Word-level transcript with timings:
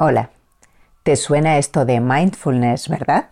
Hola, 0.00 0.30
¿te 1.02 1.16
suena 1.16 1.58
esto 1.58 1.84
de 1.84 1.98
mindfulness, 1.98 2.88
verdad? 2.88 3.30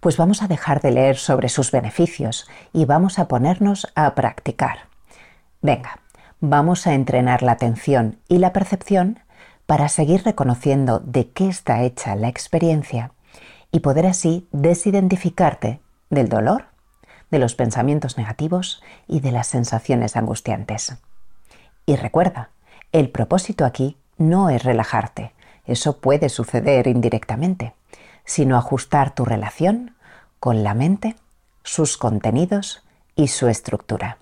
Pues 0.00 0.18
vamos 0.18 0.42
a 0.42 0.46
dejar 0.46 0.82
de 0.82 0.90
leer 0.90 1.16
sobre 1.16 1.48
sus 1.48 1.72
beneficios 1.72 2.46
y 2.74 2.84
vamos 2.84 3.18
a 3.18 3.26
ponernos 3.26 3.90
a 3.94 4.14
practicar. 4.14 4.80
Venga, 5.62 6.00
vamos 6.40 6.86
a 6.86 6.92
entrenar 6.92 7.42
la 7.42 7.52
atención 7.52 8.18
y 8.28 8.36
la 8.36 8.52
percepción 8.52 9.20
para 9.64 9.88
seguir 9.88 10.24
reconociendo 10.24 10.98
de 10.98 11.30
qué 11.30 11.48
está 11.48 11.80
hecha 11.80 12.16
la 12.16 12.28
experiencia 12.28 13.12
y 13.72 13.80
poder 13.80 14.04
así 14.04 14.46
desidentificarte 14.52 15.80
del 16.10 16.28
dolor, 16.28 16.66
de 17.30 17.38
los 17.38 17.54
pensamientos 17.54 18.18
negativos 18.18 18.82
y 19.06 19.20
de 19.20 19.32
las 19.32 19.46
sensaciones 19.46 20.18
angustiantes. 20.18 20.98
Y 21.86 21.96
recuerda, 21.96 22.50
el 22.92 23.08
propósito 23.08 23.64
aquí 23.64 23.96
no 24.18 24.50
es 24.50 24.62
relajarte, 24.64 25.32
eso 25.68 25.98
puede 25.98 26.28
suceder 26.28 26.86
indirectamente, 26.86 27.74
sino 28.24 28.56
ajustar 28.56 29.14
tu 29.14 29.24
relación 29.24 29.94
con 30.40 30.64
la 30.64 30.74
mente, 30.74 31.16
sus 31.62 31.96
contenidos 31.96 32.82
y 33.14 33.28
su 33.28 33.48
estructura. 33.48 34.18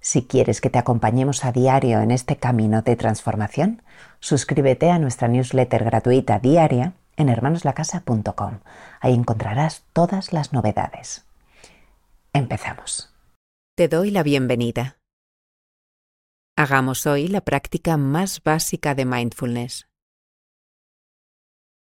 Si 0.00 0.24
quieres 0.24 0.60
que 0.60 0.70
te 0.70 0.78
acompañemos 0.78 1.44
a 1.44 1.52
diario 1.52 2.00
en 2.00 2.10
este 2.10 2.36
camino 2.36 2.82
de 2.82 2.96
transformación, 2.96 3.82
suscríbete 4.20 4.90
a 4.90 4.98
nuestra 4.98 5.28
newsletter 5.28 5.84
gratuita 5.84 6.38
diaria 6.38 6.92
en 7.16 7.28
hermanoslacasa.com. 7.28 8.60
Ahí 9.00 9.14
encontrarás 9.14 9.84
todas 9.92 10.32
las 10.32 10.52
novedades. 10.52 11.24
Empezamos. 12.32 13.12
Te 13.74 13.88
doy 13.88 14.10
la 14.10 14.22
bienvenida. 14.22 14.98
Hagamos 16.56 17.06
hoy 17.06 17.28
la 17.28 17.40
práctica 17.40 17.96
más 17.96 18.42
básica 18.42 18.94
de 18.94 19.04
mindfulness. 19.04 19.87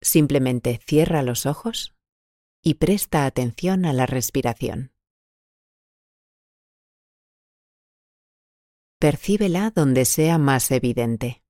Simplemente 0.01 0.79
cierra 0.85 1.23
los 1.23 1.45
ojos 1.45 1.95
y 2.63 2.75
presta 2.75 3.25
atención 3.25 3.85
a 3.85 3.93
la 3.93 4.05
respiración. 4.05 4.93
Percíbela 8.99 9.71
donde 9.71 10.05
sea 10.05 10.37
más 10.37 10.71
evidente. 10.71 11.43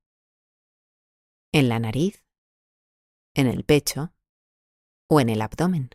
En 1.51 1.67
la 1.67 1.79
nariz, 1.79 2.23
en 3.33 3.47
el 3.47 3.63
pecho 3.63 4.13
o 5.09 5.19
en 5.19 5.29
el 5.29 5.41
abdomen. 5.41 5.89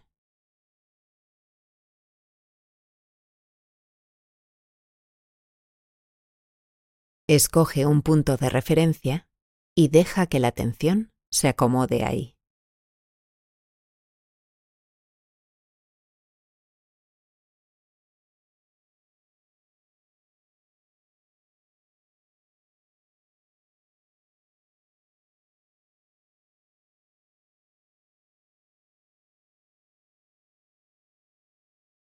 Escoge 7.27 7.87
un 7.87 8.03
punto 8.03 8.37
de 8.37 8.51
referencia 8.51 9.29
y 9.75 9.89
deja 9.89 10.27
que 10.27 10.41
la 10.41 10.49
atención 10.49 11.13
se 11.31 11.49
acomode 11.49 12.05
ahí. 12.05 12.34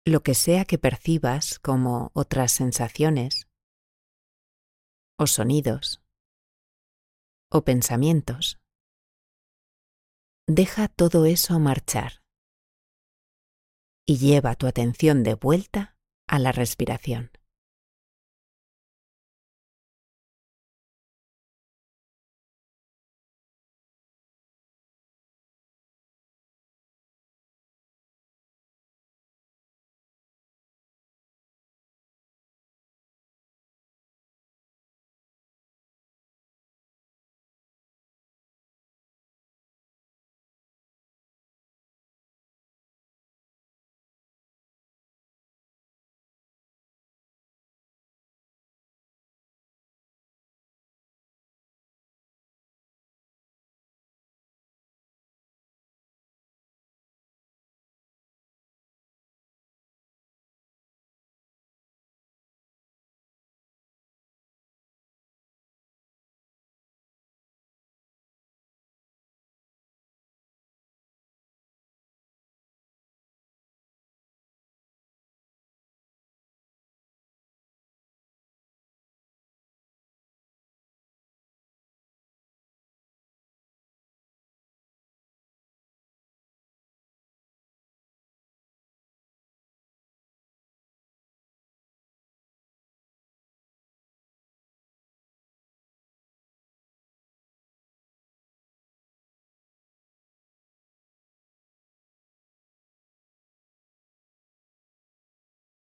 Lo 0.05 0.21
que 0.21 0.35
sea 0.35 0.65
que 0.65 0.77
percibas 0.77 1.59
como 1.59 2.11
otras 2.13 2.51
sensaciones 2.51 3.47
o 5.17 5.27
sonidos 5.27 6.03
o 7.49 7.63
pensamientos. 7.63 8.59
Deja 10.47 10.89
todo 10.89 11.25
eso 11.25 11.57
marchar 11.59 12.21
y 14.05 14.17
lleva 14.17 14.55
tu 14.55 14.67
atención 14.67 15.23
de 15.23 15.35
vuelta 15.35 15.95
a 16.27 16.39
la 16.39 16.51
respiración. 16.51 17.31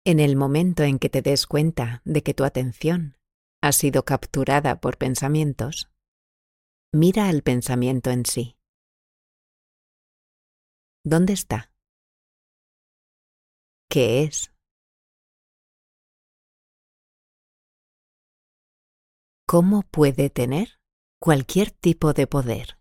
En 0.07 0.21
el 0.21 0.37
momento 0.37 0.83
en 0.83 0.99
que 0.99 1.09
te 1.09 1.23
des 1.23 1.47
cuenta 1.47 2.03
de 2.05 2.23
que 2.23 2.35
tu 2.35 2.45
atención 2.45 3.17
ha 3.63 3.73
sido 3.73 4.05
capturada 4.05 4.79
por 4.79 4.99
pensamientos, 4.99 5.89
mira 6.93 7.31
al 7.31 7.43
pensamiento 7.43 8.11
en 8.11 8.27
sí. 8.27 8.59
¿Dónde 11.05 11.33
está? 11.33 11.73
¿Qué 13.89 14.25
es? 14.25 14.53
¿Cómo 19.47 19.85
puede 19.91 20.29
tener 20.29 20.79
cualquier 21.19 21.71
tipo 21.71 22.13
de 22.13 22.27
poder? 22.27 22.79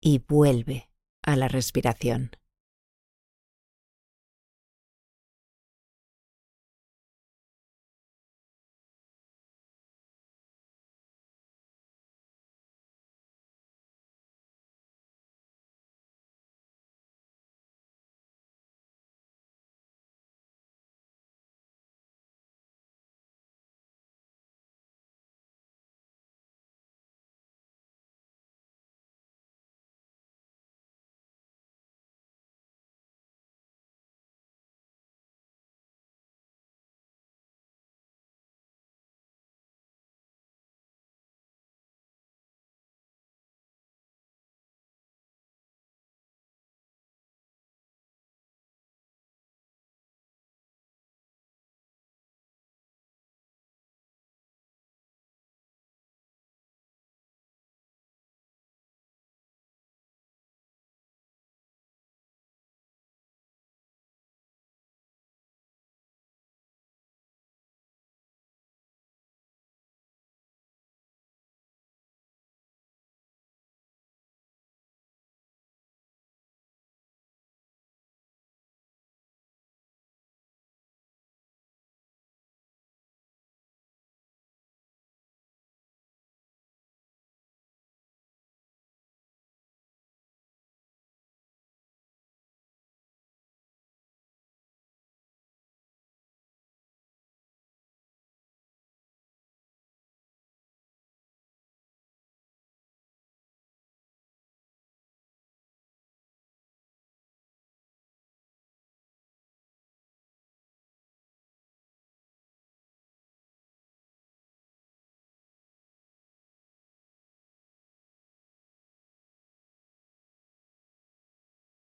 Y 0.00 0.18
vuelve 0.18 0.90
a 1.22 1.36
la 1.36 1.46
respiración. 1.46 2.32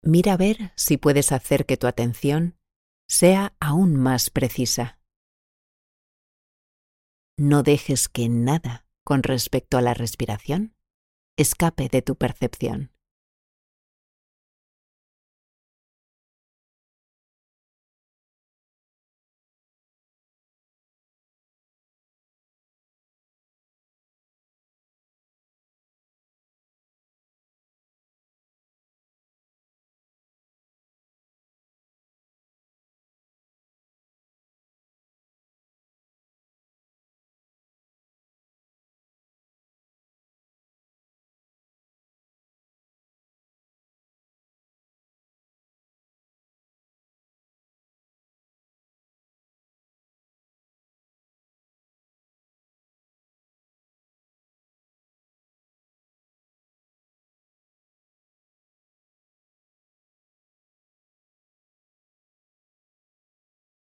Mira 0.02 0.34
a 0.34 0.38
ver 0.38 0.72
si 0.76 0.98
puedes 0.98 1.32
hacer 1.32 1.66
que 1.66 1.78
tu 1.78 1.88
atención 1.88 2.58
sea 3.08 3.54
aún 3.60 3.96
más 3.96 4.30
precisa. 4.30 5.00
No 7.38 7.64
dejes 7.64 8.08
que 8.08 8.30
nada 8.30 8.86
con 9.04 9.24
respecto 9.24 9.78
a 9.78 9.82
la 9.82 9.94
respiración 9.94 10.76
escape 11.38 11.90
de 11.90 12.02
tu 12.02 12.16
percepción. 12.16 12.92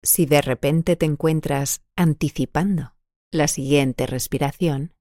Si 0.06 0.28
de 0.28 0.40
repente 0.44 0.96
te 0.96 1.07
encuentras 1.07 1.84
anticipando 1.96 2.96
la 3.31 3.48
siguiente 3.48 4.06
respiración, 4.06 4.94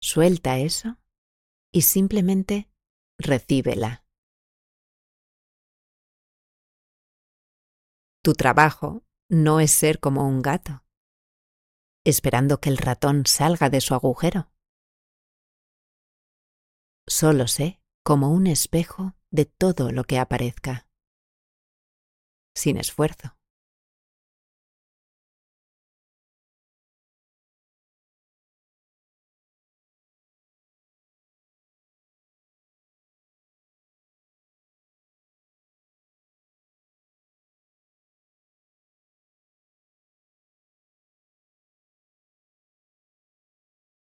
suelta 0.00 0.58
eso 0.58 1.00
y 1.72 1.82
simplemente 1.82 2.70
recíbela. 3.18 4.06
Tu 8.22 8.34
trabajo 8.34 9.02
no 9.28 9.58
es 9.58 9.72
ser 9.72 9.98
como 9.98 10.28
un 10.28 10.42
gato, 10.42 10.84
esperando 12.04 12.60
que 12.60 12.68
el 12.68 12.78
ratón 12.78 13.26
salga 13.26 13.68
de 13.68 13.80
su 13.80 13.94
agujero. 13.94 14.52
Solo 17.08 17.48
sé 17.48 17.82
como 18.04 18.30
un 18.30 18.46
espejo 18.46 19.16
de 19.32 19.44
todo 19.44 19.90
lo 19.90 20.04
que 20.04 20.20
aparezca, 20.20 20.88
sin 22.54 22.76
esfuerzo. 22.76 23.36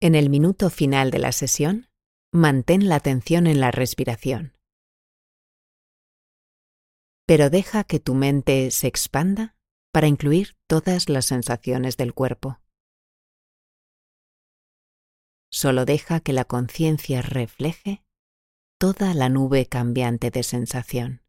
En 0.05 0.13
el 0.13 0.29
minuto 0.29 0.69
final 0.69 1.09
de 1.09 1.17
la 1.17 1.31
sesión, 1.31 1.89
mantén 2.31 2.89
la 2.89 2.97
atención 2.97 3.47
en 3.47 3.59
la 3.59 3.71
respiración. 3.71 4.53
Pero 7.25 7.49
deja 7.49 7.83
que 7.85 7.99
tu 7.99 8.13
mente 8.13 8.69
se 8.69 8.85
expanda 8.85 9.57
para 9.91 10.05
incluir 10.05 10.57
todas 10.69 11.09
las 11.09 11.25
sensaciones 11.25 11.97
del 11.97 12.13
cuerpo. 12.13 12.59
Solo 15.51 15.85
deja 15.85 16.19
que 16.19 16.33
la 16.33 16.45
conciencia 16.45 17.23
refleje 17.23 18.05
toda 18.79 19.15
la 19.15 19.29
nube 19.29 19.65
cambiante 19.65 20.29
de 20.29 20.43
sensación. 20.43 21.24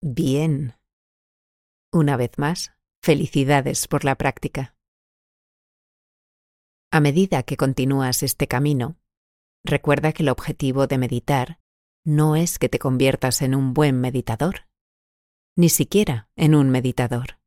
Bien. 0.00 0.74
Una 1.92 2.16
vez 2.16 2.38
más, 2.38 2.72
felicidades 3.02 3.88
por 3.88 4.04
la 4.04 4.14
práctica. 4.14 4.76
A 6.92 7.00
medida 7.00 7.42
que 7.42 7.56
continúas 7.56 8.22
este 8.22 8.46
camino, 8.46 8.96
recuerda 9.64 10.12
que 10.12 10.22
el 10.22 10.28
objetivo 10.28 10.86
de 10.86 10.98
meditar 10.98 11.60
no 12.04 12.36
es 12.36 12.60
que 12.60 12.68
te 12.68 12.78
conviertas 12.78 13.42
en 13.42 13.56
un 13.56 13.74
buen 13.74 14.00
meditador, 14.00 14.68
ni 15.56 15.68
siquiera 15.68 16.30
en 16.36 16.54
un 16.54 16.70
meditador. 16.70 17.40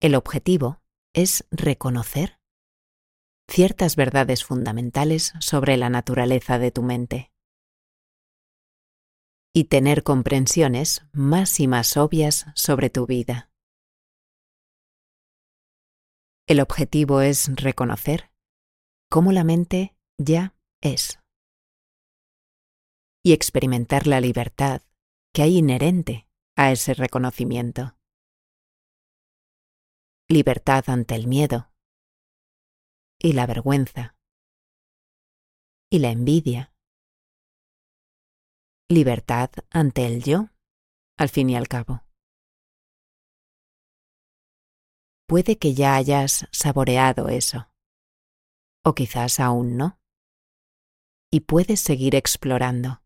El 0.00 0.14
objetivo 0.14 0.80
es 1.12 1.44
reconocer 1.50 2.38
ciertas 3.48 3.96
verdades 3.96 4.44
fundamentales 4.44 5.32
sobre 5.40 5.76
la 5.76 5.90
naturaleza 5.90 6.58
de 6.58 6.70
tu 6.70 6.82
mente 6.82 7.32
y 9.56 9.64
tener 9.64 10.02
comprensiones 10.02 11.06
más 11.14 11.60
y 11.60 11.66
más 11.66 11.96
obvias 11.96 12.44
sobre 12.54 12.90
tu 12.90 13.06
vida. 13.06 13.50
El 16.46 16.60
objetivo 16.60 17.22
es 17.22 17.48
reconocer 17.56 18.30
cómo 19.10 19.32
la 19.32 19.44
mente 19.44 19.96
ya 20.18 20.54
es 20.82 21.18
y 23.24 23.32
experimentar 23.32 24.06
la 24.06 24.20
libertad 24.20 24.82
que 25.32 25.40
hay 25.40 25.56
inherente 25.56 26.28
a 26.54 26.70
ese 26.70 26.92
reconocimiento. 26.92 27.96
Libertad 30.28 30.84
ante 30.88 31.14
el 31.14 31.28
miedo 31.28 31.72
y 33.18 33.32
la 33.32 33.46
vergüenza 33.46 34.18
y 35.90 36.00
la 36.00 36.10
envidia 36.10 36.75
libertad 38.88 39.50
ante 39.70 40.06
el 40.06 40.22
yo, 40.22 40.50
al 41.18 41.28
fin 41.28 41.50
y 41.50 41.56
al 41.56 41.66
cabo. 41.66 42.04
Puede 45.28 45.58
que 45.58 45.74
ya 45.74 45.96
hayas 45.96 46.46
saboreado 46.52 47.28
eso, 47.28 47.68
o 48.84 48.94
quizás 48.94 49.40
aún 49.40 49.76
no, 49.76 49.98
y 51.32 51.40
puedes 51.40 51.80
seguir 51.80 52.14
explorando. 52.14 53.02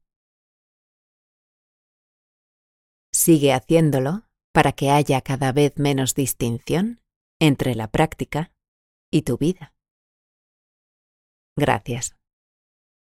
Sigue 3.13 3.55
haciéndolo 3.55 4.29
para 4.53 4.73
que 4.73 4.91
haya 4.91 5.23
cada 5.23 5.53
vez 5.53 5.79
menos 5.79 6.15
distinción 6.15 7.01
entre 7.41 7.75
la 7.75 7.91
práctica 7.91 8.53
y 9.11 9.23
tu 9.23 9.39
vida. 9.39 9.75
Gracias. 11.57 12.20